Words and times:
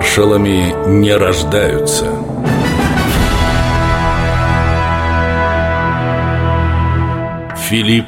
Маршалами 0.00 0.74
не 0.88 1.14
рождаются. 1.14 2.06
Филипп 7.68 8.06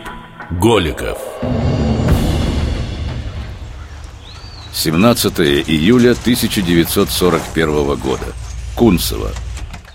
Голиков. 0.52 1.18
17 4.72 5.40
июля 5.68 6.12
1941 6.12 7.96
года. 7.96 8.24
Кунцево. 8.74 9.30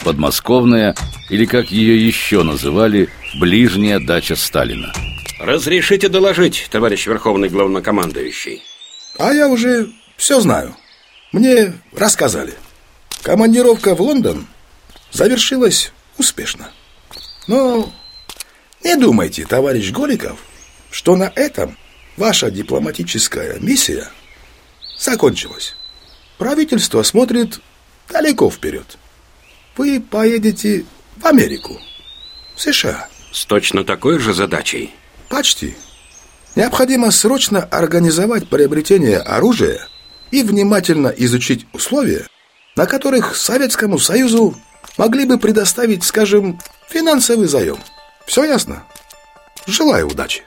Подмосковная, 0.05 0.93
или 1.32 1.45
как 1.45 1.71
ее 1.71 2.05
еще 2.05 2.43
называли, 2.43 3.09
ближняя 3.39 4.00
дача 4.00 4.36
Сталина. 4.36 4.93
Разрешите 5.39 6.09
доложить, 6.09 6.68
товарищ 6.69 7.07
Верховный 7.07 7.50
Главнокомандующий. 7.50 8.61
А 9.18 9.33
я 9.33 9.47
уже 9.47 9.89
все 10.15 10.39
знаю 10.39 10.75
Мне 11.31 11.73
рассказали 11.93 12.54
Командировка 13.21 13.95
в 13.95 14.01
Лондон 14.01 14.47
завершилась 15.11 15.91
успешно 16.18 16.71
Но 17.47 17.91
не 18.83 18.95
думайте, 18.95 19.45
товарищ 19.45 19.91
Голиков, 19.91 20.39
что 20.91 21.15
на 21.15 21.32
этом 21.35 21.77
ваша 22.15 22.49
дипломатическая 22.49 23.59
миссия 23.59 24.09
закончилась. 24.97 25.75
Правительство 26.37 27.04
смотрит 27.04 27.59
далеко 28.09 28.49
вперед. 28.49 28.97
Вы 29.75 29.99
поедете 29.99 30.85
в 31.18 31.25
Америку, 31.25 31.79
в 32.55 32.61
США. 32.61 33.09
С 33.31 33.45
точно 33.45 33.83
такой 33.83 34.19
же 34.19 34.33
задачей? 34.33 34.94
Почти. 35.30 35.75
Необходимо 36.55 37.11
срочно 37.11 37.61
организовать 37.63 38.49
приобретение 38.49 39.19
оружия 39.19 39.87
и 40.31 40.44
внимательно 40.44 41.08
изучить 41.08 41.66
условия, 41.73 42.28
на 42.75 42.86
которых 42.86 43.36
Советскому 43.36 44.00
Союзу 44.00 44.56
могли 44.97 45.25
бы 45.25 45.38
предоставить, 45.38 46.03
скажем, 46.03 46.59
финансовый 46.89 47.47
заем. 47.47 47.78
Все 48.25 48.44
ясно? 48.44 48.83
Желаю 49.66 50.08
удачи. 50.08 50.44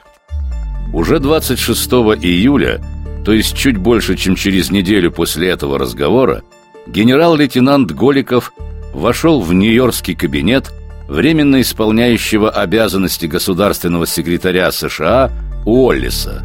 Уже 0.93 1.19
26 1.19 1.89
июля, 2.21 2.81
то 3.23 3.31
есть 3.31 3.55
чуть 3.55 3.77
больше, 3.77 4.17
чем 4.17 4.35
через 4.35 4.71
неделю 4.71 5.11
после 5.11 5.49
этого 5.49 5.79
разговора, 5.79 6.43
генерал-лейтенант 6.87 7.91
Голиков 7.91 8.51
вошел 8.93 9.41
в 9.41 9.53
нью-йоркский 9.53 10.15
кабинет 10.15 10.71
временно 11.07 11.61
исполняющего 11.61 12.49
обязанности 12.49 13.25
государственного 13.25 14.07
секретаря 14.07 14.71
США 14.71 15.31
Уоллиса. 15.65 16.43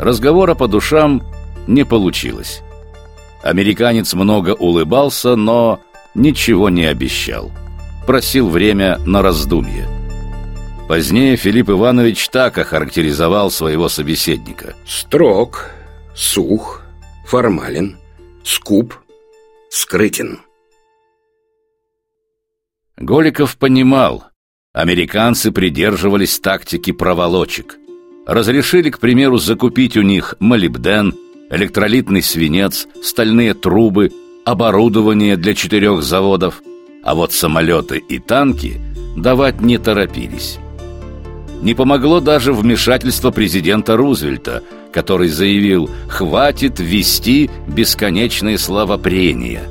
Разговора 0.00 0.54
по 0.54 0.66
душам 0.66 1.22
не 1.66 1.84
получилось. 1.84 2.62
Американец 3.42 4.14
много 4.14 4.50
улыбался, 4.54 5.36
но 5.36 5.80
ничего 6.14 6.68
не 6.68 6.84
обещал. 6.84 7.50
Просил 8.06 8.48
время 8.48 8.98
на 9.06 9.22
раздумье. 9.22 9.88
Позднее 10.88 11.36
Филипп 11.36 11.70
Иванович 11.70 12.28
так 12.28 12.58
охарактеризовал 12.58 13.50
своего 13.50 13.88
собеседника. 13.88 14.74
Строг, 14.86 15.70
сух, 16.14 16.82
формален, 17.26 17.96
скуп, 18.44 18.94
скрытен. 19.70 20.40
Голиков 22.96 23.56
понимал, 23.56 24.24
американцы 24.72 25.50
придерживались 25.50 26.38
тактики 26.38 26.92
проволочек. 26.92 27.78
Разрешили, 28.26 28.90
к 28.90 28.98
примеру, 28.98 29.38
закупить 29.38 29.96
у 29.96 30.02
них 30.02 30.34
молибден, 30.38 31.14
электролитный 31.52 32.22
свинец, 32.22 32.88
стальные 33.02 33.54
трубы, 33.54 34.10
оборудование 34.44 35.36
для 35.36 35.54
четырех 35.54 36.02
заводов, 36.02 36.62
а 37.04 37.14
вот 37.14 37.32
самолеты 37.32 37.98
и 37.98 38.18
танки 38.18 38.80
давать 39.16 39.60
не 39.60 39.78
торопились. 39.78 40.58
Не 41.60 41.74
помогло 41.74 42.20
даже 42.20 42.52
вмешательство 42.52 43.30
президента 43.30 43.96
Рузвельта, 43.96 44.64
который 44.92 45.28
заявил 45.28 45.88
«хватит 46.08 46.80
вести 46.80 47.50
бесконечные 47.68 48.58
словопрения». 48.58 49.62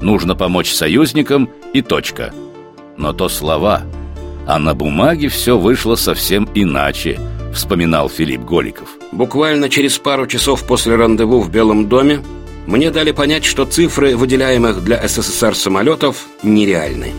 Нужно 0.00 0.34
помочь 0.34 0.72
союзникам 0.72 1.50
и 1.74 1.82
точка. 1.82 2.32
Но 2.96 3.12
то 3.12 3.28
слова, 3.28 3.82
а 4.46 4.58
на 4.58 4.74
бумаге 4.74 5.28
все 5.28 5.58
вышло 5.58 5.94
совсем 5.94 6.48
иначе, 6.54 7.20
вспоминал 7.52 8.08
Филипп 8.08 8.42
Голиков. 8.42 8.97
Буквально 9.12 9.68
через 9.68 9.98
пару 9.98 10.26
часов 10.26 10.64
после 10.66 10.96
рандеву 10.96 11.40
в 11.40 11.50
Белом 11.50 11.88
доме 11.88 12.22
мне 12.66 12.90
дали 12.90 13.12
понять, 13.12 13.44
что 13.44 13.64
цифры 13.64 14.16
выделяемых 14.16 14.84
для 14.84 15.06
СССР 15.06 15.54
самолетов 15.54 16.26
нереальны 16.42 17.12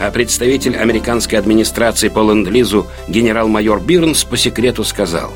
а 0.00 0.10
представитель 0.10 0.76
американской 0.76 1.38
администрации 1.38 2.08
по 2.08 2.20
ленд-лизу 2.20 2.86
генерал-майор 3.08 3.80
Бирнс 3.80 4.24
по 4.24 4.36
секрету 4.36 4.84
сказал 4.84 5.32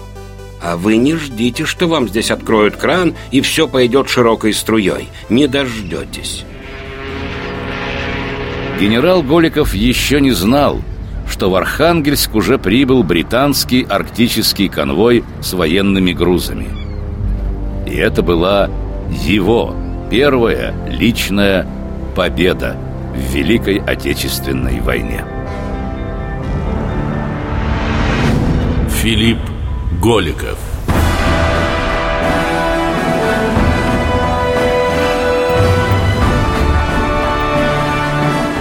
«А 0.62 0.76
вы 0.76 0.96
не 0.96 1.14
ждите, 1.16 1.64
что 1.64 1.88
вам 1.88 2.08
здесь 2.08 2.30
откроют 2.30 2.76
кран 2.76 3.14
и 3.32 3.40
все 3.40 3.66
пойдет 3.66 4.08
широкой 4.08 4.54
струей. 4.54 5.08
Не 5.28 5.48
дождетесь». 5.48 6.44
Генерал 8.80 9.22
Голиков 9.22 9.74
еще 9.74 10.20
не 10.20 10.30
знал, 10.30 10.80
что 11.32 11.48
в 11.48 11.56
Архангельск 11.56 12.34
уже 12.34 12.58
прибыл 12.58 13.02
британский 13.02 13.86
арктический 13.88 14.68
конвой 14.68 15.24
с 15.40 15.54
военными 15.54 16.12
грузами. 16.12 16.68
И 17.86 17.96
это 17.96 18.22
была 18.22 18.68
его 19.08 19.74
первая 20.10 20.74
личная 20.86 21.66
победа 22.14 22.76
в 23.14 23.34
Великой 23.34 23.78
Отечественной 23.78 24.80
войне. 24.80 25.24
Филипп 28.90 29.38
Голиков 30.02 30.58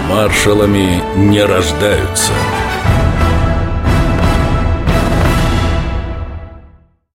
Маршалами 0.10 1.04
не 1.18 1.44
рождаются– 1.44 2.32